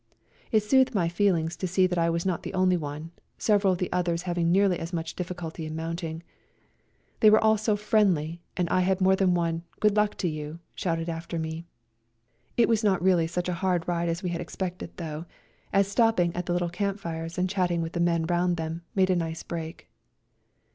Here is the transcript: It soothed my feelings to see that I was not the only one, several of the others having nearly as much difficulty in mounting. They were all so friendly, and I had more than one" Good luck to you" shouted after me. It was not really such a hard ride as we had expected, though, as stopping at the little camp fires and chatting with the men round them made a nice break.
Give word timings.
It 0.51 0.63
soothed 0.63 0.95
my 0.95 1.07
feelings 1.07 1.55
to 1.57 1.67
see 1.67 1.85
that 1.85 1.99
I 1.99 2.09
was 2.09 2.25
not 2.25 2.41
the 2.41 2.55
only 2.55 2.75
one, 2.75 3.11
several 3.37 3.71
of 3.73 3.77
the 3.77 3.91
others 3.91 4.23
having 4.23 4.51
nearly 4.51 4.79
as 4.79 4.91
much 4.91 5.15
difficulty 5.15 5.63
in 5.63 5.75
mounting. 5.75 6.23
They 7.19 7.29
were 7.29 7.37
all 7.39 7.55
so 7.55 7.75
friendly, 7.75 8.41
and 8.57 8.67
I 8.69 8.79
had 8.81 8.99
more 8.99 9.15
than 9.15 9.35
one" 9.35 9.61
Good 9.79 9.95
luck 9.95 10.15
to 10.15 10.27
you" 10.27 10.57
shouted 10.73 11.07
after 11.07 11.37
me. 11.37 11.65
It 12.57 12.67
was 12.67 12.83
not 12.83 12.99
really 12.99 13.27
such 13.27 13.47
a 13.47 13.53
hard 13.53 13.87
ride 13.87 14.09
as 14.09 14.23
we 14.23 14.31
had 14.31 14.41
expected, 14.41 14.97
though, 14.97 15.27
as 15.71 15.87
stopping 15.87 16.35
at 16.35 16.47
the 16.47 16.53
little 16.53 16.69
camp 16.69 16.99
fires 16.99 17.37
and 17.37 17.47
chatting 17.47 17.83
with 17.83 17.93
the 17.93 17.99
men 17.99 18.25
round 18.25 18.57
them 18.57 18.81
made 18.95 19.11
a 19.11 19.15
nice 19.15 19.43
break. 19.43 19.87